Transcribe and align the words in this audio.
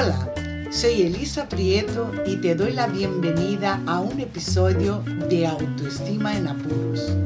Hola, 0.00 0.32
soy 0.70 1.02
Elisa 1.02 1.48
Prieto 1.48 2.12
y 2.24 2.36
te 2.36 2.54
doy 2.54 2.72
la 2.72 2.86
bienvenida 2.86 3.82
a 3.84 3.98
un 3.98 4.20
episodio 4.20 5.02
de 5.28 5.44
Autoestima 5.44 6.36
en 6.36 6.46
Apuros, 6.46 7.16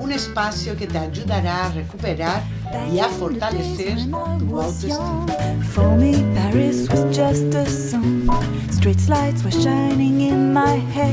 un 0.00 0.10
espacio 0.10 0.74
que 0.74 0.86
te 0.86 0.96
ayudará 0.96 1.66
a 1.66 1.72
recuperar 1.72 2.42
y 2.90 3.00
a 3.00 3.08
fortalecer 3.10 3.98
tu 4.38 4.62
autoestima. 4.62 5.26
For 5.74 5.94
me, 5.98 6.24
Paris 6.34 6.88
was 6.88 7.04
just 7.14 7.54
a 7.54 7.66
song. 7.66 8.26
Street 8.70 9.06
lights 9.10 9.44
were 9.44 9.52
shining 9.52 10.22
in 10.22 10.54
my 10.54 10.80
head. 10.94 11.12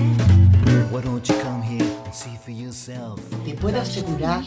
Why 0.89 1.01
don't 1.01 1.27
you 1.27 1.35
come 1.41 1.61
here 1.61 1.83
and 2.05 2.13
see 2.13 2.37
for 2.41 2.51
yourself? 2.51 3.19
Te 3.43 3.55
puedo 3.55 3.81
asegurar 3.81 4.45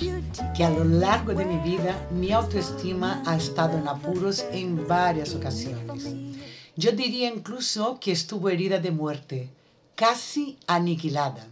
que 0.57 0.65
a 0.65 0.71
lo 0.71 0.85
largo 0.85 1.35
de 1.35 1.45
mi 1.45 1.59
vida 1.59 1.95
mi 2.11 2.33
autoestima 2.33 3.23
ha 3.27 3.37
estado 3.37 3.77
en 3.77 3.87
apuros 3.87 4.47
en 4.53 4.89
varias 4.89 5.35
ocasiones. 5.35 6.15
Yo 6.75 6.93
diría 6.93 7.29
incluso 7.29 8.01
que 8.01 8.13
estuvo 8.13 8.49
herida 8.49 8.79
de 8.79 8.91
muerte, 8.91 9.51
casi 9.95 10.57
aniquilada. 10.67 11.47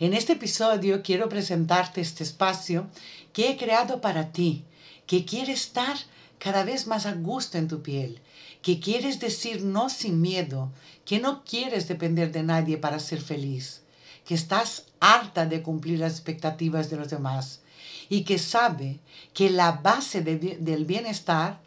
En 0.00 0.14
este 0.14 0.32
episodio 0.32 1.02
quiero 1.02 1.28
presentarte 1.28 2.00
este 2.00 2.24
espacio 2.24 2.88
que 3.32 3.50
he 3.50 3.56
creado 3.56 4.00
para 4.00 4.32
ti, 4.32 4.64
que 5.06 5.24
quiere 5.24 5.52
estar 5.52 5.96
cada 6.38 6.64
vez 6.64 6.88
más 6.88 7.06
a 7.06 7.12
gusto 7.12 7.56
en 7.56 7.68
tu 7.68 7.82
piel, 7.82 8.20
que 8.62 8.80
quieres 8.80 9.20
decir 9.20 9.62
no 9.62 9.88
sin 9.88 10.20
miedo, 10.20 10.72
que 11.04 11.20
no 11.20 11.44
quieres 11.44 11.86
depender 11.86 12.32
de 12.32 12.42
nadie 12.42 12.78
para 12.78 12.98
ser 12.98 13.20
feliz, 13.20 13.82
que 14.24 14.34
estás 14.34 14.86
harta 14.98 15.46
de 15.46 15.62
cumplir 15.62 16.00
las 16.00 16.14
expectativas 16.14 16.90
de 16.90 16.96
los 16.96 17.10
demás 17.10 17.60
y 18.08 18.22
que 18.24 18.38
sabe 18.38 18.98
que 19.34 19.50
la 19.50 19.70
base 19.70 20.20
del 20.20 20.84
bienestar 20.84 21.60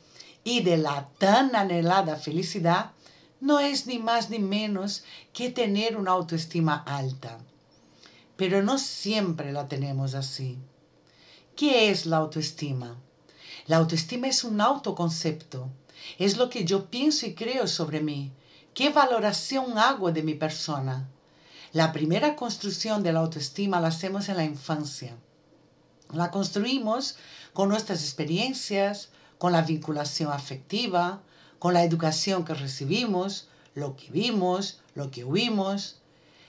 y 0.46 0.62
de 0.62 0.78
la 0.78 1.10
tan 1.18 1.56
anhelada 1.56 2.16
felicidad 2.16 2.92
no 3.42 3.60
es 3.60 3.88
ni 3.88 4.00
más 4.00 4.30
ni 4.30 4.40
menos 4.40 5.04
que 5.34 5.50
tener 5.50 5.98
una 5.98 6.12
autoestima 6.12 6.76
alta. 6.86 7.40
Pero 8.38 8.64
no 8.64 8.78
siempre 8.78 9.52
la 9.52 9.68
tenemos 9.68 10.14
así. 10.14 10.58
¿Qué 11.56 11.90
es 11.90 12.06
la 12.06 12.18
autoestima? 12.18 12.96
La 13.66 13.78
autoestima 13.78 14.28
es 14.28 14.44
un 14.44 14.62
autoconcepto. 14.62 15.70
Es 16.20 16.38
lo 16.38 16.50
que 16.50 16.64
yo 16.64 16.86
pienso 16.92 17.26
y 17.26 17.34
creo 17.34 17.68
sobre 17.68 18.02
mí. 18.02 18.32
¿Qué 18.76 18.92
valoración 18.92 19.78
hago 19.80 20.12
de 20.12 20.22
mi 20.22 20.36
persona? 20.36 21.10
La 21.74 21.92
primera 21.92 22.36
construcción 22.36 23.02
de 23.02 23.14
la 23.14 23.22
autoestima 23.22 23.82
la 23.82 23.88
hacemos 23.88 24.30
en 24.30 24.38
la 24.38 24.44
infancia. 24.44 25.18
La 26.14 26.30
construimos 26.30 27.18
con 27.54 27.70
nuestras 27.70 28.04
experiencias, 28.04 29.10
con 29.38 29.52
la 29.52 29.62
vinculación 29.62 30.32
afectiva, 30.32 31.22
con 31.60 31.74
la 31.74 31.84
educación 31.84 32.46
que 32.46 32.54
recibimos, 32.54 33.48
lo 33.74 33.96
que 33.96 34.12
vimos, 34.12 34.82
lo 34.94 35.12
que 35.12 35.24
oímos. 35.24 35.98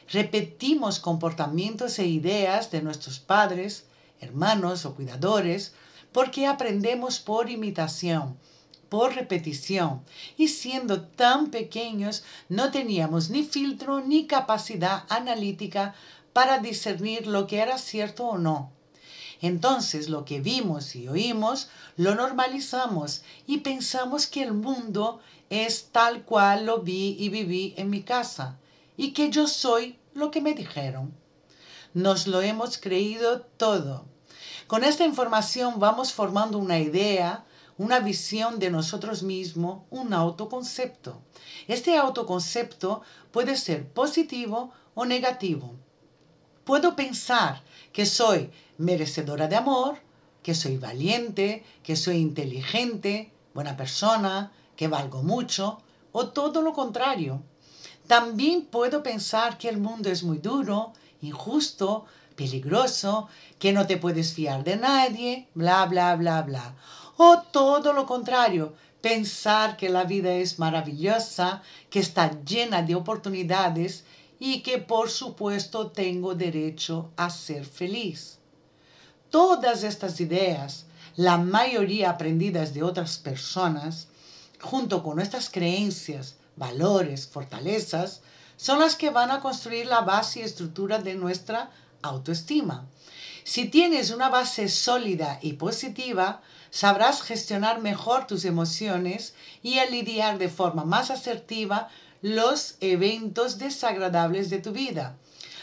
Repetimos 0.08 1.00
comportamientos 1.00 1.98
e 1.98 2.06
ideas 2.06 2.70
de 2.70 2.82
nuestros 2.82 3.18
padres, 3.18 3.84
hermanos 4.20 4.84
o 4.86 4.94
cuidadores 4.94 5.72
porque 6.12 6.46
aprendemos 6.46 7.18
por 7.18 7.50
imitación, 7.50 8.38
por 8.88 9.14
repetición, 9.14 10.02
y 10.38 10.48
siendo 10.48 11.02
tan 11.02 11.50
pequeños 11.50 12.24
no 12.48 12.70
teníamos 12.70 13.28
ni 13.28 13.42
filtro 13.42 14.00
ni 14.00 14.26
capacidad 14.26 15.04
analítica 15.10 15.94
para 16.32 16.58
discernir 16.58 17.26
lo 17.26 17.46
que 17.46 17.58
era 17.58 17.76
cierto 17.76 18.26
o 18.28 18.38
no. 18.38 18.72
Entonces 19.40 20.08
lo 20.08 20.24
que 20.24 20.40
vimos 20.40 20.96
y 20.96 21.08
oímos 21.08 21.68
lo 21.96 22.14
normalizamos 22.14 23.22
y 23.46 23.58
pensamos 23.58 24.26
que 24.26 24.42
el 24.42 24.52
mundo 24.52 25.20
es 25.50 25.88
tal 25.92 26.24
cual 26.24 26.66
lo 26.66 26.80
vi 26.80 27.16
y 27.18 27.28
viví 27.28 27.74
en 27.76 27.90
mi 27.90 28.02
casa 28.02 28.58
y 28.96 29.12
que 29.12 29.30
yo 29.30 29.46
soy 29.46 29.98
lo 30.14 30.30
que 30.30 30.40
me 30.40 30.54
dijeron. 30.54 31.14
Nos 31.94 32.26
lo 32.26 32.40
hemos 32.40 32.78
creído 32.78 33.40
todo. 33.40 34.04
Con 34.66 34.84
esta 34.84 35.04
información 35.04 35.78
vamos 35.78 36.12
formando 36.12 36.58
una 36.58 36.78
idea, 36.78 37.44
una 37.78 38.00
visión 38.00 38.58
de 38.58 38.70
nosotros 38.70 39.22
mismos, 39.22 39.82
un 39.90 40.12
autoconcepto. 40.12 41.22
Este 41.68 41.96
autoconcepto 41.96 43.02
puede 43.30 43.56
ser 43.56 43.88
positivo 43.88 44.72
o 44.94 45.04
negativo. 45.04 45.74
Puedo 46.66 46.96
pensar 46.96 47.62
que 47.92 48.04
soy 48.04 48.50
merecedora 48.76 49.46
de 49.46 49.54
amor, 49.54 49.98
que 50.42 50.52
soy 50.52 50.78
valiente, 50.78 51.64
que 51.84 51.94
soy 51.94 52.16
inteligente, 52.16 53.30
buena 53.54 53.76
persona, 53.76 54.50
que 54.74 54.88
valgo 54.88 55.22
mucho, 55.22 55.78
o 56.10 56.26
todo 56.30 56.62
lo 56.62 56.72
contrario. 56.72 57.40
También 58.08 58.62
puedo 58.62 59.04
pensar 59.04 59.58
que 59.58 59.68
el 59.68 59.78
mundo 59.78 60.10
es 60.10 60.24
muy 60.24 60.38
duro, 60.38 60.92
injusto, 61.22 62.04
peligroso, 62.34 63.28
que 63.60 63.72
no 63.72 63.86
te 63.86 63.96
puedes 63.96 64.34
fiar 64.34 64.64
de 64.64 64.74
nadie, 64.74 65.46
bla, 65.54 65.86
bla, 65.86 66.16
bla, 66.16 66.42
bla. 66.42 66.74
O 67.16 67.42
todo 67.52 67.92
lo 67.92 68.06
contrario, 68.06 68.74
pensar 69.00 69.76
que 69.76 69.88
la 69.88 70.02
vida 70.02 70.32
es 70.32 70.58
maravillosa, 70.58 71.62
que 71.90 72.00
está 72.00 72.32
llena 72.42 72.82
de 72.82 72.96
oportunidades 72.96 74.04
y 74.38 74.60
que 74.60 74.78
por 74.78 75.10
supuesto 75.10 75.90
tengo 75.90 76.34
derecho 76.34 77.10
a 77.16 77.30
ser 77.30 77.64
feliz. 77.64 78.38
Todas 79.30 79.82
estas 79.82 80.20
ideas, 80.20 80.86
la 81.16 81.38
mayoría 81.38 82.10
aprendidas 82.10 82.74
de 82.74 82.82
otras 82.82 83.18
personas, 83.18 84.08
junto 84.60 85.02
con 85.02 85.16
nuestras 85.16 85.50
creencias, 85.50 86.36
valores, 86.56 87.26
fortalezas, 87.26 88.22
son 88.56 88.80
las 88.80 88.96
que 88.96 89.10
van 89.10 89.30
a 89.30 89.40
construir 89.40 89.86
la 89.86 90.00
base 90.00 90.40
y 90.40 90.42
estructura 90.42 90.98
de 90.98 91.14
nuestra 91.14 91.70
autoestima. 92.02 92.86
Si 93.44 93.66
tienes 93.68 94.10
una 94.10 94.28
base 94.28 94.68
sólida 94.68 95.38
y 95.40 95.54
positiva, 95.54 96.42
sabrás 96.70 97.22
gestionar 97.22 97.80
mejor 97.80 98.26
tus 98.26 98.44
emociones 98.44 99.34
y 99.62 99.78
a 99.78 99.86
lidiar 99.86 100.38
de 100.38 100.48
forma 100.48 100.84
más 100.84 101.10
asertiva 101.10 101.88
los 102.22 102.76
eventos 102.80 103.58
desagradables 103.58 104.50
de 104.50 104.58
tu 104.58 104.72
vida, 104.72 105.16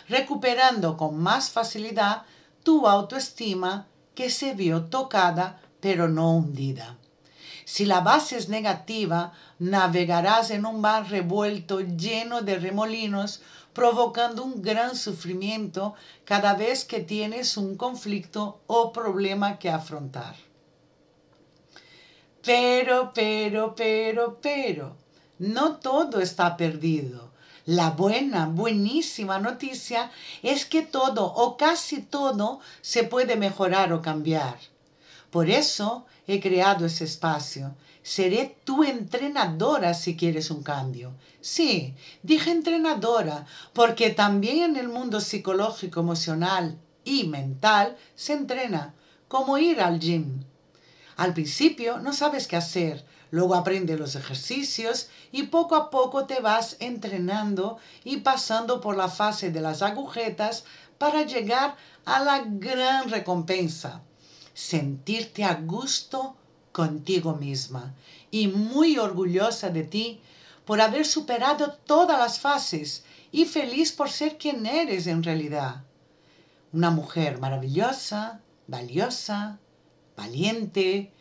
recuperando 0.08 0.98
con 0.98 1.18
más 1.18 1.50
facilidad 1.50 2.24
tu 2.64 2.88
autoestima 2.88 3.88
que 4.16 4.30
se 4.30 4.54
vio 4.54 4.86
tocada 4.86 5.62
pero 5.80 6.08
no 6.08 6.36
hundida. 6.38 6.98
Si 7.66 7.86
la 7.86 8.02
base 8.02 8.38
es 8.38 8.50
negativa, 8.50 9.34
navegarás 9.60 10.52
en 10.52 10.66
un 10.66 10.82
mar 10.82 11.10
revuelto 11.10 11.82
lleno 11.82 12.42
de 12.42 12.58
remolinos, 12.58 13.42
provocando 13.74 14.44
un 14.44 14.62
gran 14.62 14.96
sufrimiento 14.96 15.96
cada 16.26 16.54
vez 16.54 16.86
que 16.86 17.00
tienes 17.00 17.58
un 17.58 17.76
conflicto 17.76 18.62
o 18.68 18.94
problema 18.94 19.60
que 19.60 19.70
afrontar. 19.70 20.36
Pero, 22.44 23.12
pero, 23.14 23.74
pero, 23.76 24.40
pero, 24.42 24.98
no 25.40 25.78
todo 25.78 26.20
está 26.20 26.58
perdido. 26.58 27.32
La 27.66 27.92
buena, 27.92 28.48
buenísima 28.48 29.40
noticia 29.40 30.12
es 30.42 30.66
que 30.66 30.82
todo 30.82 31.26
o 31.26 31.56
casi 31.56 32.02
todo 32.02 32.60
se 32.82 33.04
puede 33.04 33.38
mejorar 33.38 33.94
o 33.94 34.02
cambiar. 34.02 34.58
Por 35.32 35.50
eso 35.50 36.06
he 36.28 36.40
creado 36.40 36.86
ese 36.86 37.06
espacio. 37.06 37.74
Seré 38.04 38.58
tu 38.66 38.84
entrenadora 38.84 39.94
si 39.94 40.18
quieres 40.18 40.52
un 40.52 40.62
cambio. 40.62 41.14
Sí, 41.40 41.96
dije 42.22 42.52
entrenadora, 42.52 43.46
porque 43.72 44.10
también 44.10 44.72
en 44.72 44.76
el 44.76 44.90
mundo 44.90 45.22
psicológico, 45.22 46.02
emocional 46.02 46.78
y 47.06 47.24
mental 47.28 47.98
se 48.16 48.34
entrena, 48.34 48.94
como 49.30 49.58
ir 49.58 49.80
al 49.80 50.00
gym. 50.00 50.44
Al 51.16 51.34
principio 51.34 52.00
no 52.00 52.12
sabes 52.12 52.48
qué 52.48 52.58
hacer, 52.58 53.06
luego 53.34 53.56
aprendes 53.56 54.00
los 54.00 54.14
ejercicios 54.14 55.10
y 55.32 55.48
poco 55.48 55.76
a 55.76 55.90
poco 55.90 56.28
te 56.28 56.40
vas 56.40 56.78
entrenando 56.80 57.80
y 58.04 58.18
pasando 58.18 58.80
por 58.80 58.96
la 58.96 59.10
fase 59.10 59.50
de 59.50 59.60
las 59.60 59.82
agujetas 59.82 60.66
para 61.00 61.24
llegar 61.24 61.76
a 62.06 62.24
la 62.24 62.44
gran 62.46 63.10
recompensa, 63.10 64.04
sentirte 64.54 65.44
a 65.44 65.56
gusto 65.56 66.36
contigo 66.72 67.34
misma 67.34 67.96
y 68.30 68.50
muy 68.50 69.00
orgullosa 69.00 69.72
de 69.72 69.84
ti 69.84 70.22
por 70.64 70.80
haber 70.80 71.04
superado 71.04 71.74
todas 71.88 72.20
las 72.20 72.40
fases 72.40 73.04
y 73.32 73.46
feliz 73.46 73.94
por 73.94 74.12
ser 74.12 74.38
quien 74.38 74.68
eres 74.68 75.08
en 75.08 75.24
realidad. 75.24 75.82
Una 76.72 76.92
mujer 76.92 77.40
maravillosa, 77.40 78.42
valiosa, 78.68 79.58
valiente, 80.16 81.12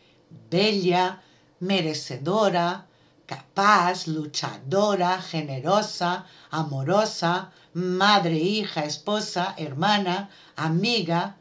bella, 0.51 1.23
merecedora, 1.59 2.87
capaz, 3.25 4.07
luchadora, 4.07 5.21
generosa, 5.21 6.25
amorosa, 6.51 7.51
madre, 7.73 8.37
hija, 8.37 8.83
esposa, 8.83 9.55
hermana, 9.57 10.29
amiga, 10.55 11.37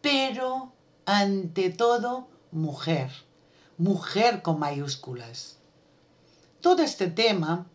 pero 0.00 0.72
ante 1.04 1.70
todo 1.70 2.28
mujer, 2.52 3.10
mujer 3.76 4.42
con 4.42 4.58
mayúsculas. 4.58 5.58
Todo 6.60 6.82
este 6.82 7.08
tema 7.08 7.66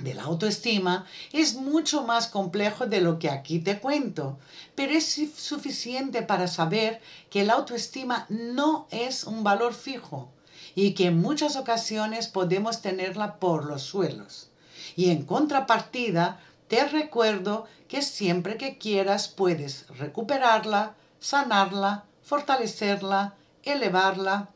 de 0.00 0.14
la 0.14 0.24
autoestima 0.24 1.06
es 1.32 1.54
mucho 1.54 2.04
más 2.04 2.26
complejo 2.26 2.86
de 2.86 3.00
lo 3.00 3.18
que 3.18 3.30
aquí 3.30 3.58
te 3.58 3.78
cuento, 3.78 4.38
pero 4.74 4.92
es 4.92 5.20
suficiente 5.36 6.22
para 6.22 6.48
saber 6.48 7.00
que 7.30 7.44
la 7.44 7.54
autoestima 7.54 8.26
no 8.28 8.86
es 8.90 9.24
un 9.24 9.44
valor 9.44 9.74
fijo 9.74 10.30
y 10.74 10.92
que 10.94 11.06
en 11.06 11.20
muchas 11.20 11.56
ocasiones 11.56 12.28
podemos 12.28 12.82
tenerla 12.82 13.36
por 13.36 13.64
los 13.64 13.82
suelos. 13.82 14.50
Y 14.96 15.10
en 15.10 15.24
contrapartida, 15.24 16.40
te 16.68 16.86
recuerdo 16.86 17.66
que 17.88 18.02
siempre 18.02 18.56
que 18.56 18.78
quieras 18.78 19.28
puedes 19.28 19.86
recuperarla, 19.88 20.94
sanarla, 21.20 22.04
fortalecerla, 22.22 23.34
elevarla. 23.62 24.48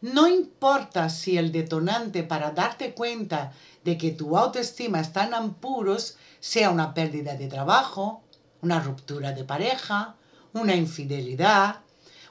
No 0.00 0.28
importa 0.28 1.08
si 1.08 1.38
el 1.38 1.50
detonante 1.52 2.22
para 2.22 2.52
darte 2.52 2.94
cuenta 2.94 3.52
de 3.84 3.98
que 3.98 4.12
tu 4.12 4.36
autoestima 4.36 5.00
está 5.00 5.24
en 5.24 5.34
apuros 5.34 6.16
sea 6.40 6.70
una 6.70 6.94
pérdida 6.94 7.34
de 7.34 7.48
trabajo, 7.48 8.22
una 8.62 8.80
ruptura 8.80 9.32
de 9.32 9.44
pareja, 9.44 10.14
una 10.52 10.74
infidelidad, 10.74 11.80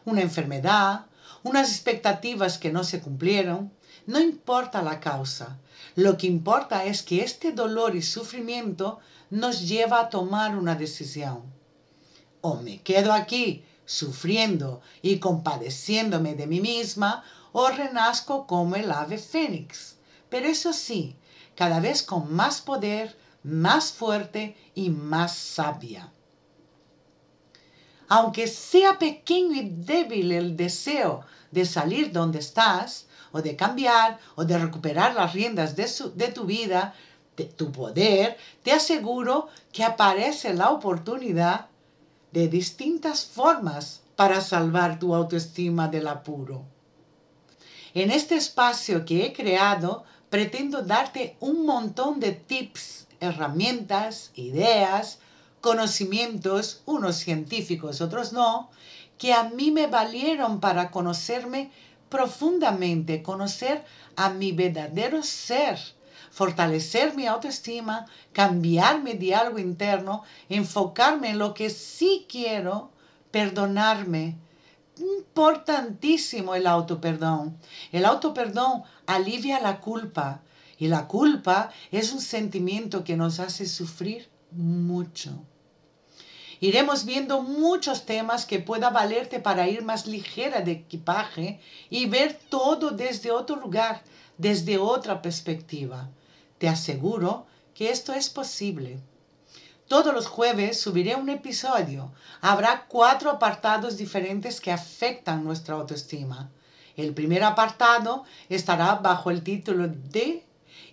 una 0.06 0.22
enfermedad, 0.22 1.06
unas 1.46 1.70
expectativas 1.70 2.58
que 2.58 2.72
no 2.72 2.84
se 2.84 3.02
cumplieron, 3.02 3.72
no 4.08 4.20
importa 4.20 4.82
la 4.82 5.00
causa. 5.00 5.60
Lo 5.96 6.18
que 6.18 6.26
importa 6.26 6.86
es 6.86 7.04
que 7.04 7.22
este 7.22 7.52
dolor 7.52 7.96
y 7.96 8.02
sufrimiento 8.02 9.00
nos 9.30 9.68
lleva 9.68 10.00
a 10.00 10.10
tomar 10.10 10.58
una 10.58 10.74
decisión. 10.74 11.44
O 12.42 12.56
me 12.56 12.82
quedo 12.82 13.14
aquí 13.14 13.64
sufriendo 13.86 14.82
y 15.04 15.20
compadeciéndome 15.20 16.34
de 16.34 16.48
mí 16.48 16.62
misma, 16.62 17.24
o 17.52 17.70
renazco 17.70 18.48
como 18.48 18.76
el 18.76 18.92
ave 18.92 19.20
fénix. 19.20 19.98
Pero 20.30 20.48
eso 20.48 20.74
sí, 20.74 21.16
cada 21.54 21.80
vez 21.80 22.02
con 22.02 22.34
más 22.34 22.60
poder, 22.60 23.16
más 23.44 23.94
fuerte 23.94 24.58
y 24.74 24.90
más 24.90 25.36
sabia. 25.36 26.12
Aunque 28.08 28.48
sea 28.48 29.00
pequeño 29.00 29.54
y 29.56 29.70
débil 29.70 30.32
el 30.32 30.56
deseo 30.56 31.26
de 31.52 31.66
salir 31.66 32.12
donde 32.12 32.40
estás, 32.40 33.08
o 33.32 33.42
de 33.42 33.56
cambiar, 33.56 34.20
o 34.36 34.46
de 34.46 34.58
recuperar 34.58 35.16
las 35.16 35.34
riendas 35.34 35.76
de, 35.76 36.28
tu 36.30 36.46
vida, 36.46 36.94
de 37.36 37.46
tu 37.46 37.72
poder, 37.72 38.38
te 38.64 38.72
aseguro 38.72 39.48
que 39.74 39.84
aparece 39.84 40.54
la 40.54 40.70
oportunidad 40.70 41.68
de 42.32 42.48
distintas 42.48 43.26
formas 43.26 44.02
para 44.16 44.42
salvar 44.42 45.00
tu 45.00 45.14
autoestima 45.14 45.88
del 45.88 46.08
apuro. 46.08 46.64
En 47.94 48.12
este 48.12 48.36
espacio 48.36 49.06
que 49.06 49.26
he 49.26 49.34
creado, 49.34 50.04
pretendo 50.30 50.82
darte 50.82 51.38
un 51.40 51.66
montón 51.66 52.20
de 52.20 52.34
tips, 52.34 53.08
herramientas, 53.20 54.32
ideas, 54.36 55.20
conocimientos, 55.66 56.84
unos 56.86 57.16
científicos, 57.16 58.00
otros 58.00 58.34
no, 58.34 58.70
que 59.18 59.34
a 59.34 59.46
mí 59.46 59.72
me 59.72 59.88
valieron 59.88 60.60
para 60.60 60.92
conocerme 60.92 61.72
profundamente, 62.08 63.24
conocer 63.24 63.84
a 64.16 64.30
mi 64.30 64.52
verdadero 64.52 65.24
ser, 65.24 65.80
fortalecer 66.30 67.16
mi 67.16 67.26
autoestima, 67.26 68.06
cambiar 68.32 69.02
mi 69.02 69.14
diálogo 69.14 69.58
interno, 69.58 70.22
enfocarme 70.50 71.32
en 71.32 71.40
lo 71.40 71.56
que 71.56 71.72
sí 71.72 72.28
quiero, 72.30 72.92
perdonarme, 73.32 74.38
importantísimo 75.00 76.54
el 76.54 76.68
autoperdón. 76.68 77.58
El 77.92 78.06
autoperdón 78.06 78.84
alivia 79.08 79.60
la 79.60 79.82
culpa 79.82 80.42
y 80.78 80.90
la 80.90 81.08
culpa 81.08 81.72
es 81.92 82.14
un 82.14 82.22
sentimiento 82.22 83.04
que 83.04 83.18
nos 83.18 83.40
hace 83.40 83.66
sufrir 83.66 84.30
mucho. 84.52 85.44
Iremos 86.60 87.06
viendo 87.06 87.42
muchos 87.42 88.06
temas 88.06 88.46
que 88.46 88.60
pueda 88.60 88.90
valerte 88.90 89.40
para 89.40 89.68
ir 89.68 89.84
más 89.84 90.08
ligera 90.08 90.62
de 90.62 90.72
equipaje 90.72 91.60
y 91.90 92.06
ver 92.06 92.40
todo 92.50 92.92
desde 92.92 93.32
otro 93.32 93.58
lugar, 93.58 94.02
desde 94.38 94.78
otra 94.78 95.22
perspectiva. 95.22 96.10
Te 96.58 96.68
aseguro 96.68 97.46
que 97.74 97.90
esto 97.90 98.14
es 98.14 98.30
posible. 98.30 99.00
Todos 99.88 100.14
los 100.14 100.26
jueves 100.28 100.80
subiré 100.80 101.16
un 101.16 101.30
episodio. 101.30 102.12
Habrá 102.42 102.86
cuatro 102.88 103.30
apartados 103.30 103.98
diferentes 103.98 104.60
que 104.60 104.72
afectan 104.72 105.44
nuestra 105.44 105.76
autoestima. 105.76 106.50
El 106.96 107.14
primer 107.14 107.44
apartado 107.44 108.24
estará 108.50 108.96
bajo 108.96 109.30
el 109.30 109.44
título 109.44 109.88
de 109.88 110.44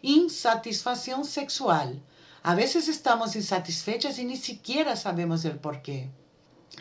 insatisfacción 0.03 1.25
sexual. 1.25 2.03
A 2.45 2.57
veces 2.57 2.89
estamos 2.89 3.37
insatisfechas 3.37 4.19
y 4.19 4.25
ni 4.25 4.37
siquiera 4.37 4.97
sabemos 4.97 5.45
el 5.45 5.61
por 5.61 5.81
qué. 5.81 6.11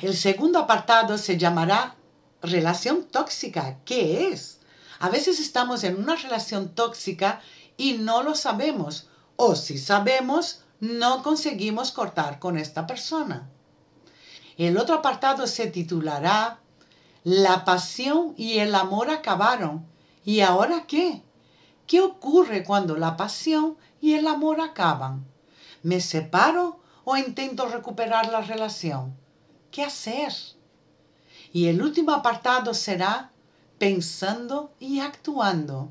El 0.01 0.17
segundo 0.17 0.57
apartado 0.57 1.19
se 1.19 1.37
llamará 1.37 1.95
relación 2.41 3.03
tóxica. 3.03 3.77
¿Qué 3.85 4.29
es? 4.29 4.59
A 4.99 5.09
veces 5.09 5.39
estamos 5.39 5.83
en 5.83 5.97
una 5.97 6.15
relación 6.15 6.69
tóxica 6.69 7.41
y 7.77 7.93
no 7.93 8.23
lo 8.23 8.33
sabemos. 8.33 9.07
O 9.35 9.55
si 9.55 9.77
sabemos, 9.77 10.63
no 10.79 11.21
conseguimos 11.21 11.91
cortar 11.91 12.39
con 12.39 12.57
esta 12.57 12.87
persona. 12.87 13.47
El 14.57 14.79
otro 14.79 14.95
apartado 14.95 15.45
se 15.45 15.67
titulará 15.67 16.59
La 17.23 17.65
pasión 17.65 18.33
y 18.35 18.57
el 18.57 18.73
amor 18.73 19.11
acabaron. 19.11 19.85
¿Y 20.25 20.39
ahora 20.39 20.85
qué? 20.87 21.21
¿Qué 21.85 22.01
ocurre 22.01 22.63
cuando 22.63 22.95
la 22.95 23.15
pasión 23.15 23.77
y 24.01 24.15
el 24.15 24.25
amor 24.25 24.59
acaban? 24.59 25.27
¿Me 25.83 25.99
separo 25.99 26.79
o 27.03 27.17
intento 27.17 27.67
recuperar 27.67 28.31
la 28.31 28.41
relación? 28.41 29.15
¿Qué 29.71 29.83
hacer? 29.83 30.33
Y 31.51 31.67
el 31.67 31.81
último 31.81 32.11
apartado 32.11 32.73
será 32.73 33.31
pensando 33.77 34.73
y 34.79 34.99
actuando. 34.99 35.89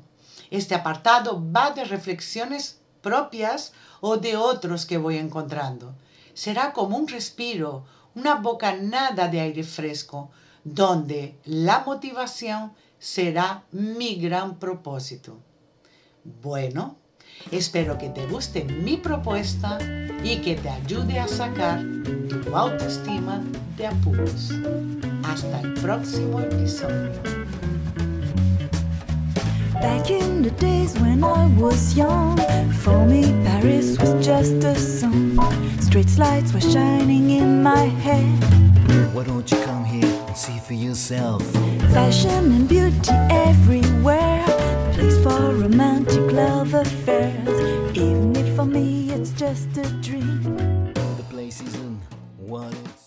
Este 0.49 0.75
apartado 0.75 1.43
va 1.51 1.71
de 1.71 1.83
reflexiones 1.83 2.79
propias 3.01 3.73
o 3.99 4.17
de 4.17 4.37
otros 4.37 4.85
que 4.85 4.97
voy 4.97 5.17
encontrando. 5.17 5.93
Será 6.33 6.71
como 6.71 6.97
un 6.97 7.07
respiro, 7.07 7.83
una 8.15 8.35
bocanada 8.35 9.27
de 9.27 9.41
aire 9.41 9.63
fresco, 9.63 10.29
donde 10.63 11.37
la 11.45 11.83
motivación 11.85 12.73
será 12.99 13.63
mi 13.71 14.15
gran 14.15 14.57
propósito. 14.57 15.37
Bueno, 16.23 16.97
espero 17.51 17.97
que 17.97 18.09
te 18.09 18.25
guste 18.27 18.63
mi 18.63 18.97
propuesta 18.97 19.77
y 20.23 20.37
que 20.37 20.55
te 20.55 20.69
ayude 20.69 21.19
a 21.19 21.27
sacar 21.27 21.83
tu 22.43 22.55
autoestima 22.55 23.41
de 23.77 23.87
apuros. 23.87 24.51
Hasta 25.23 25.61
el 25.61 25.73
próximo 25.75 26.39
episodio. 26.39 27.11
Back 29.81 30.11
in 30.11 30.43
the 30.43 30.51
days 30.51 30.93
when 30.99 31.23
I 31.23 31.47
was 31.59 31.95
young, 31.95 32.37
for 32.83 33.05
me 33.05 33.33
Paris 33.43 33.97
was 33.99 34.13
just 34.23 34.63
a 34.63 34.75
song. 34.75 35.39
Street 35.81 36.17
lights 36.17 36.53
were 36.53 36.61
shining 36.61 37.31
in 37.31 37.63
my 37.63 37.89
head. 38.03 38.21
Why 39.13 39.23
don't 39.23 39.49
you 39.49 39.57
come 39.65 39.83
here 39.83 40.05
and 40.27 40.37
see 40.37 40.59
for 40.59 40.73
yourself? 40.73 41.41
Fashion 41.93 42.51
and 42.51 42.67
beauty 42.67 43.11
everywhere, 43.29 44.45
place 45.01 45.23
for 45.23 45.53
romantic 45.55 46.31
love 46.31 46.73
affairs. 46.75 47.97
Even 47.97 48.35
if 48.35 48.55
for 48.55 48.65
me 48.65 49.09
it's 49.09 49.31
just 49.31 49.75
a 49.77 49.89
dream. 50.01 50.43
The 50.93 51.25
place 51.29 51.59
isn't 51.61 51.99
what 52.37 52.71
it's. 52.85 53.00